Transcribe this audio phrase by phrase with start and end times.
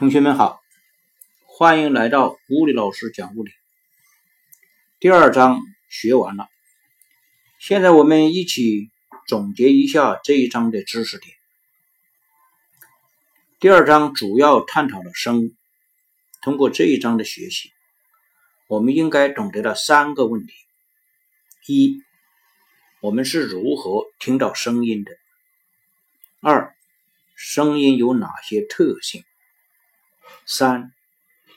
[0.00, 0.62] 同学们好，
[1.44, 3.52] 欢迎来到物理老师讲物理。
[4.98, 6.48] 第二章学完了，
[7.58, 8.88] 现在我们一起
[9.28, 11.36] 总结一下这一章的知识点。
[13.58, 15.54] 第二章主要探讨了声。
[16.40, 17.70] 通过这一章的学习，
[18.68, 20.54] 我们应该懂得了三个问题：
[21.66, 22.00] 一、
[23.02, 25.12] 我们是如何听到声音的；
[26.40, 26.74] 二、
[27.36, 29.22] 声音有哪些特性？
[30.46, 30.92] 三、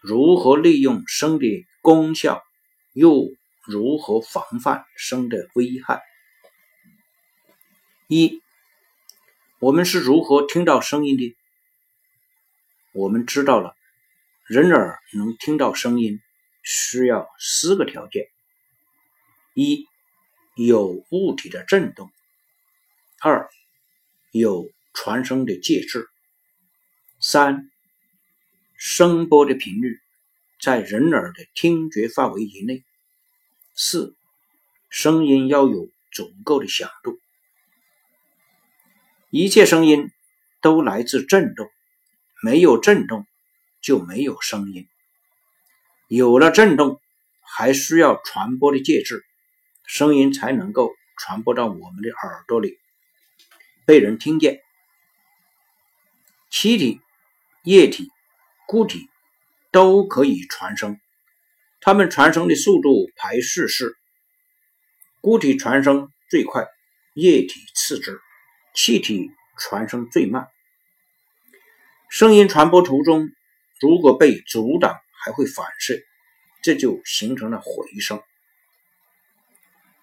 [0.00, 2.42] 如何利用声的功效，
[2.92, 3.32] 又
[3.64, 6.02] 如何防范声的危害？
[8.06, 8.40] 一、
[9.58, 11.36] 我们是如何听到声音的？
[12.92, 13.74] 我们知道了，
[14.46, 16.20] 人耳能听到声音，
[16.62, 18.28] 需要四个条件：
[19.54, 19.86] 一、
[20.54, 22.08] 有物体的振动；
[23.20, 23.50] 二、
[24.30, 26.06] 有传声的介质；
[27.20, 27.70] 三。
[28.76, 30.00] 声波的频率
[30.60, 32.84] 在人耳的听觉范围以内。
[33.74, 34.16] 四、
[34.88, 37.18] 声音要有足够的响度。
[39.30, 40.10] 一切声音
[40.60, 41.68] 都来自振动，
[42.42, 43.26] 没有振动
[43.82, 44.86] 就没有声音。
[46.08, 47.00] 有了振动，
[47.40, 49.24] 还需要传播的介质，
[49.84, 52.78] 声音才能够传播到我们的耳朵里，
[53.84, 54.60] 被人听见。
[56.50, 57.00] 气体、
[57.64, 58.10] 液体。
[58.66, 59.08] 固体
[59.70, 60.98] 都可以传声，
[61.80, 63.96] 它们传声的速度排序是：
[65.20, 66.66] 固体传声最快，
[67.14, 68.20] 液体次之，
[68.74, 70.48] 气体传声最慢。
[72.08, 73.30] 声音传播途中，
[73.80, 76.00] 如果被阻挡，还会反射，
[76.62, 78.20] 这就形成了回声。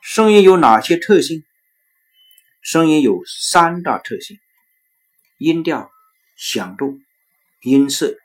[0.00, 1.44] 声音有哪些特性？
[2.62, 4.38] 声音有三大特性：
[5.38, 5.90] 音调、
[6.36, 7.00] 响度、
[7.62, 8.16] 音色。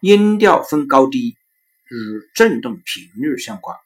[0.00, 1.36] 音调分高低，
[1.90, 3.76] 与振动频率相关。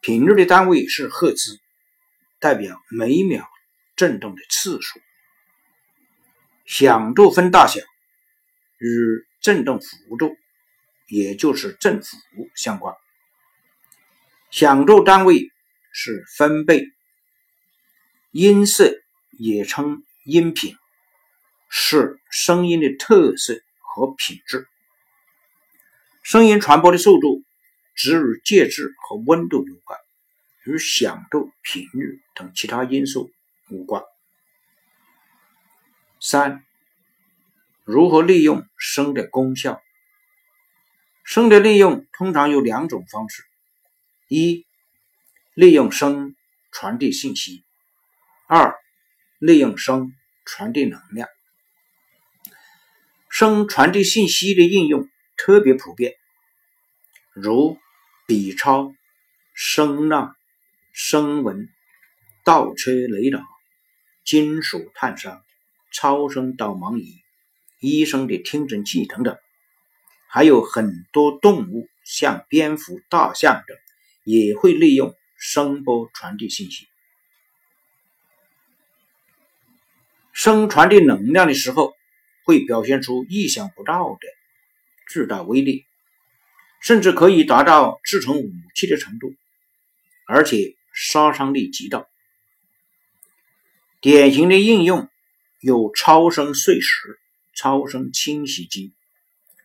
[0.00, 1.60] 频率的单位是赫兹，
[2.40, 3.48] 代表每秒
[3.94, 5.00] 振动的次数。
[6.64, 7.80] 响度分大小，
[8.78, 10.36] 与振动幅度，
[11.06, 12.16] 也就是振幅
[12.56, 12.92] 相关。
[14.50, 15.52] 响度单位
[15.92, 16.84] 是分贝。
[18.32, 18.92] 音色
[19.38, 20.76] 也称音频，
[21.68, 24.66] 是声音的特色和品质。
[26.26, 27.44] 声音传播的速度
[27.94, 29.96] 只与介质和温度有关，
[30.64, 33.30] 与响度、频率等其他因素
[33.70, 34.02] 无关。
[36.20, 36.64] 三、
[37.84, 39.80] 如何利用声的功效？
[41.22, 43.44] 声的利用通常有两种方式：
[44.26, 44.66] 一、
[45.54, 46.34] 利用声
[46.72, 47.62] 传递信息；
[48.48, 48.74] 二、
[49.38, 50.12] 利用声
[50.44, 51.28] 传递能量。
[53.30, 55.08] 声传递信息的应用。
[55.36, 56.16] 特别普遍，
[57.32, 57.78] 如
[58.26, 58.94] B 超、
[59.54, 60.34] 声浪、
[60.92, 61.68] 声纹、
[62.44, 63.46] 倒车雷达、
[64.24, 65.42] 金属探伤、
[65.92, 67.20] 超声导盲仪、
[67.80, 69.38] 医生的听诊器等等，
[70.26, 73.76] 还有很多动物，像蝙蝠、大象等，
[74.24, 76.88] 也会利用声波传递信息。
[80.32, 81.94] 声传递能量的时候，
[82.44, 84.35] 会表现出意想不到的。
[85.06, 85.86] 巨大威力，
[86.80, 89.34] 甚至可以达到制成武器的程度，
[90.26, 92.06] 而且杀伤力极大。
[94.00, 95.08] 典型的应用
[95.60, 97.18] 有超声碎石、
[97.54, 98.92] 超声清洗机、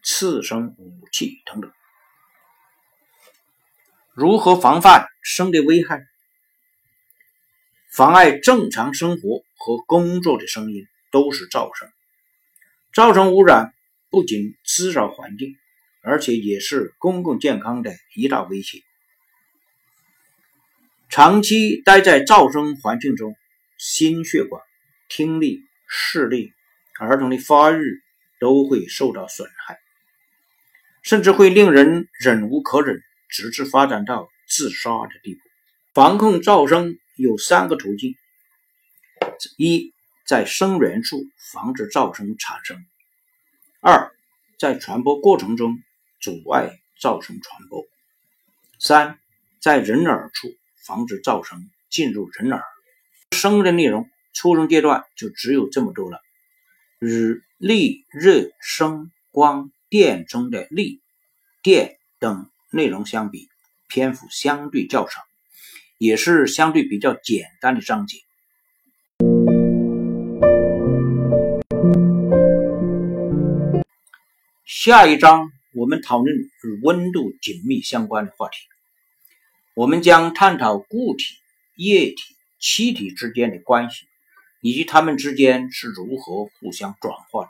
[0.04, 1.72] 次声武器等等。
[4.14, 6.06] 如何防范声的危害？
[7.92, 11.90] 妨碍正常生活和工作的声音都是噪声，
[12.94, 13.74] 噪声污染。
[14.12, 15.56] 不仅滋扰环境，
[16.04, 18.82] 而且也是公共健康的一大威胁。
[21.10, 23.36] 长期待在噪声环境中，
[23.78, 24.62] 心血管、
[25.08, 26.52] 听力、视力、
[27.00, 28.02] 儿童的发育
[28.38, 29.80] 都会受到损害，
[31.02, 35.40] 甚至会令人忍无可忍，直至发展到自杀的地步。
[35.94, 38.16] 防控噪声有三个途径：
[39.58, 39.94] 一，
[40.28, 41.24] 在声源处
[41.54, 42.86] 防止噪声产生。
[43.84, 44.12] 二，
[44.60, 45.80] 在传播过程中
[46.20, 46.70] 阻碍
[47.02, 47.88] 噪声传播；
[48.80, 49.18] 三，
[49.60, 50.50] 在人耳处
[50.86, 52.64] 防止噪声进入人耳。
[53.32, 56.22] 声的内容，初中阶段就只有这么多了。
[57.00, 61.02] 与力、热、声、光电中的力、
[61.64, 63.50] 电等内容相比，
[63.88, 65.24] 篇幅相对较少，
[65.98, 68.20] 也是相对比较简单的章节。
[74.74, 78.56] 下一章我们讨论与温度紧密相关的话题，
[79.74, 81.26] 我们将探讨固体、
[81.76, 82.22] 液体、
[82.58, 84.06] 气体之间的关系，
[84.62, 87.50] 以及它们之间是如何互相转化的。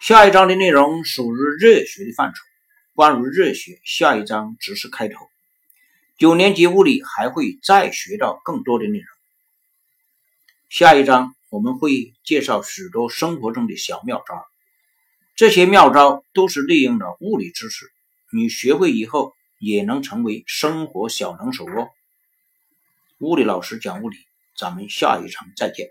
[0.00, 2.40] 下一章的内容属于热学的范畴，
[2.96, 5.28] 关于热学，下一章只是开头。
[6.18, 9.06] 九年级物理还会再学到更多的内容。
[10.68, 14.44] 下一章我们会介绍许多生活中的小妙招。
[15.36, 17.90] 这些妙招都是利用了物理知识，
[18.32, 21.88] 你学会以后也能成为生活小能手哦。
[23.18, 24.16] 物理老师讲物理，
[24.56, 25.88] 咱们下一场再见。